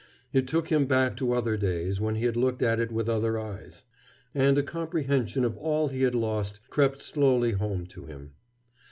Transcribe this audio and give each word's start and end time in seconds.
It 0.33 0.47
took 0.47 0.69
him 0.69 0.87
back 0.87 1.15
to 1.17 1.31
other 1.33 1.55
days 1.57 2.01
when 2.01 2.15
he 2.15 2.25
had 2.25 2.35
looked 2.35 2.63
at 2.63 2.79
it 2.79 2.91
with 2.91 3.07
other 3.07 3.37
eyes. 3.37 3.83
And 4.33 4.57
a 4.57 4.63
comprehension 4.63 5.45
of 5.45 5.55
all 5.57 5.89
he 5.89 6.01
had 6.01 6.15
lost 6.15 6.59
crept 6.71 6.99
slowly 6.99 7.51
home 7.51 7.85
to 7.85 8.07
him. 8.07 8.31